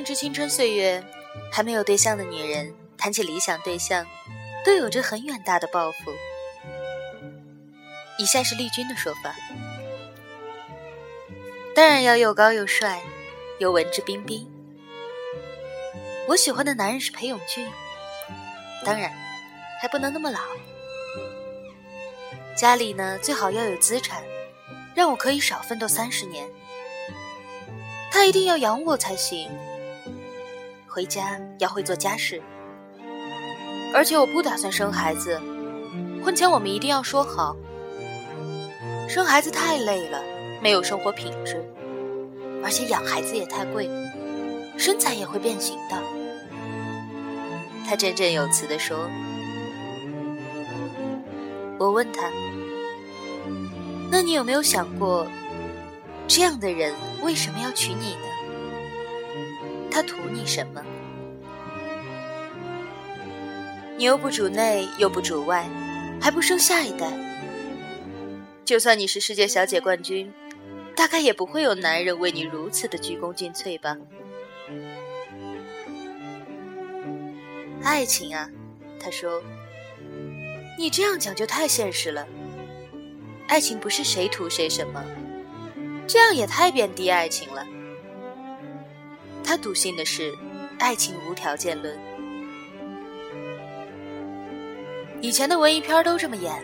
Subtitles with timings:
[0.00, 1.04] 正值青春岁月，
[1.52, 4.06] 还没有对象的女人谈起理想对象，
[4.64, 6.10] 都有着很远大的抱负。
[8.18, 9.34] 以下是丽君的说法：
[11.74, 13.02] 当然要又高又帅，
[13.58, 14.50] 又文质彬彬。
[16.28, 17.68] 我喜欢的男人是裴勇俊，
[18.82, 19.12] 当然
[19.82, 20.40] 还不能那么老。
[22.56, 24.22] 家里呢最好要有资产，
[24.94, 26.48] 让我可以少奋斗三十年。
[28.10, 29.50] 他一定要养我才行，
[30.92, 32.42] 回家要会做家事，
[33.94, 35.40] 而且我不打算生孩子，
[36.24, 37.56] 婚前我们一定要说好。
[39.08, 40.20] 生孩子太累了，
[40.60, 41.64] 没有生活品质，
[42.64, 43.88] 而且养孩子也太贵，
[44.76, 45.96] 身材也会变形的。
[47.86, 49.08] 他振振有词地说。
[51.78, 52.28] 我问他
[54.10, 55.24] ：“那你有没有想过，
[56.26, 58.26] 这样的人为什么要娶你呢？
[59.90, 60.80] 他图你什么？
[64.00, 65.68] 你又不主内，又不主外，
[66.22, 67.06] 还不生下一代。”
[68.64, 70.32] 就算你是世界小姐冠军，
[70.96, 73.94] 大概也不会有男人为你如此的鞠躬尽瘁吧？
[77.82, 78.48] 爱情啊，
[78.98, 79.42] 他说，
[80.78, 82.26] 你这样讲就太现实了。
[83.48, 85.04] 爱情不是谁图谁什么，
[86.06, 87.66] 这样也太贬低爱情了。
[89.44, 90.34] 他笃信的是，
[90.78, 91.94] 爱情无条件论。
[95.20, 96.54] 以前的文艺片都这么演。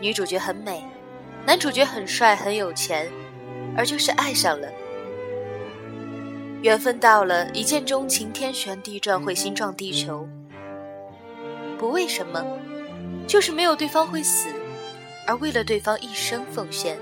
[0.00, 0.84] 女主角很美，
[1.44, 3.10] 男主角很帅很有钱，
[3.76, 4.68] 而就是爱上了。
[6.62, 10.28] 缘分到了，一见钟情，天旋地转，会心撞地球。
[11.78, 12.44] 不为什么，
[13.26, 14.48] 就是没有对方会死，
[15.26, 16.96] 而为了对方一生奉献。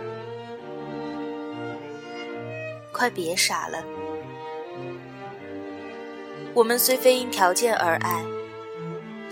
[2.92, 3.84] 快别傻了，
[6.54, 8.24] 我们虽非因条件而爱，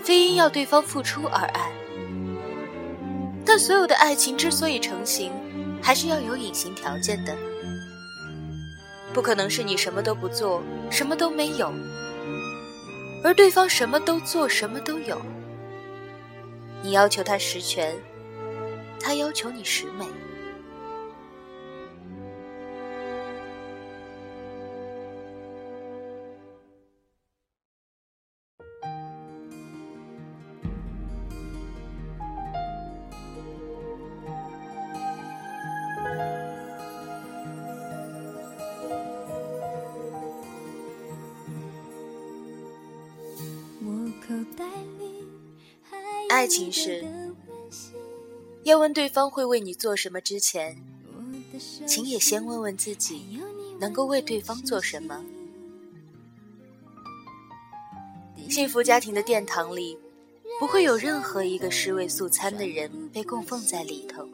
[0.03, 1.71] 非因要对方付出而爱。
[3.45, 5.31] 但所有的爱情之所以成型，
[5.81, 7.35] 还是要有隐形条件的。
[9.11, 10.61] 不可能是你什么都不做，
[10.91, 11.73] 什么都没有，
[13.23, 15.19] 而对方什么都做，什么都有。
[16.83, 17.95] 你要求他十全，
[18.99, 20.05] 他要求你十美。
[46.39, 47.05] 爱情是
[48.63, 50.81] 要问对方会为你做什么之前，
[51.85, 53.41] 请也先问问自己
[53.77, 55.21] 能够为对方做什么。
[58.49, 59.97] 幸福家庭的殿堂里，
[60.61, 64.25] 不会有任何一个尸位素餐的人被供奉在里头。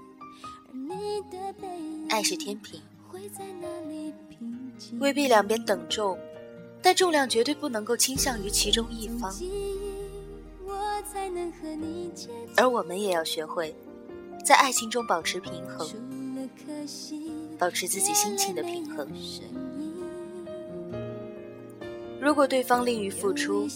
[2.09, 2.79] 爱是天平，
[4.99, 6.19] 未必两边等重，
[6.83, 9.35] 但重量绝对不能够倾向于其中一方。
[12.57, 13.75] 而我们也要学会，
[14.45, 15.87] 在爱情中保持平衡，
[17.57, 19.07] 保持自己心情的平衡。
[22.19, 23.67] 如果对方利于付出，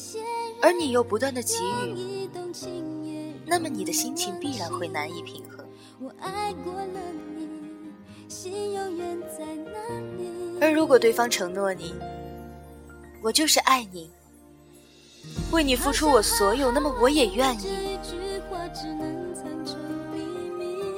[0.62, 1.56] 而你又不断的给
[1.88, 2.30] 予，
[3.46, 5.66] 那么你的心情必然会难以平衡。
[10.62, 11.94] 而如果对方承诺你，
[13.22, 14.10] 我就是爱你。
[15.52, 18.00] 为你付出我所有，那么我也愿意。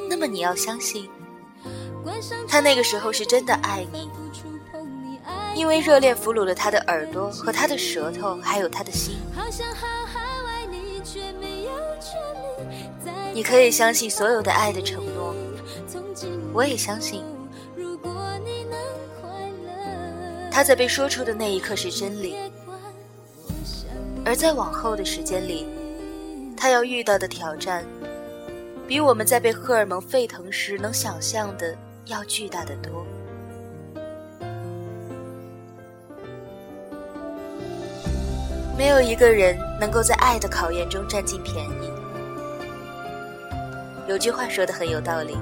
[0.09, 1.09] 那么你要相信，
[2.47, 4.09] 他那个时候是真的爱你，
[5.55, 9.15] 因为热恋俘虏了他的耳朵和他的舌头，还有他的心。
[13.33, 15.33] 你可以相信所有的爱的承诺，
[16.53, 17.23] 我也相信，
[20.51, 22.35] 他在被说出的那一刻是真理。
[24.31, 25.67] 而在往后的时间里，
[26.55, 27.83] 他要遇到的挑战，
[28.87, 31.75] 比我们在被荷尔蒙沸腾时能想象的
[32.05, 33.05] 要巨大的多。
[38.78, 41.91] 没有一个人能够在爱的考验中占尽便宜。
[44.07, 45.37] 有句话说的很有道理：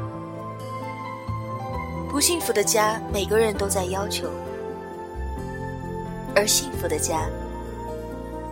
[2.09, 4.30] 不幸福的家，每个人都在要求；
[6.35, 7.30] 而幸福的家。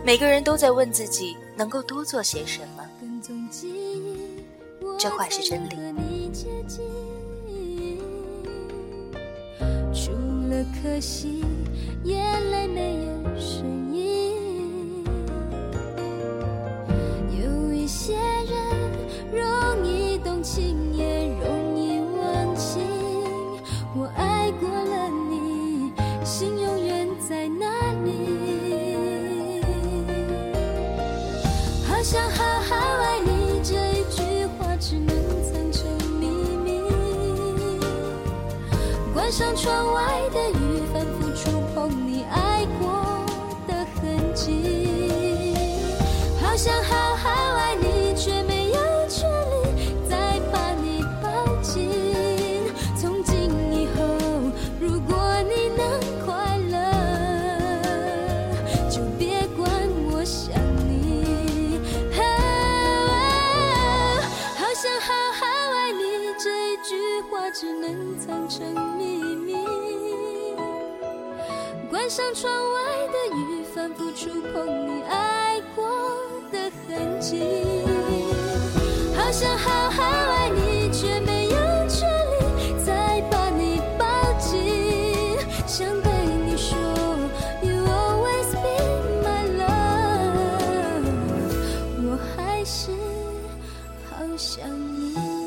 [0.08, 2.82] 每个人都在问自己能够多做些什么，
[4.98, 5.76] 这话是真理。
[9.92, 10.12] 除
[10.48, 11.44] 了可惜，
[12.04, 13.87] 眼泪没有声音。
[32.10, 35.14] 想好好爱你，这一句话只能
[35.44, 35.86] 藏成
[36.18, 36.26] 秘
[36.64, 36.80] 密。
[39.12, 40.77] 关上窗外的雨，
[68.18, 68.66] 藏成
[68.98, 69.54] 秘密。
[71.88, 72.82] 关上窗外
[73.12, 75.86] 的雨，反复触碰你爱过
[76.50, 77.38] 的痕迹。
[79.16, 81.56] 好想好好爱你，却没有
[81.88, 84.04] 权利再把你抱
[84.38, 85.38] 紧。
[85.66, 86.10] 想对
[86.44, 86.76] 你说
[87.62, 88.82] ，You always be
[89.22, 91.04] my love，
[92.04, 92.90] 我还是
[94.10, 95.37] 好想你。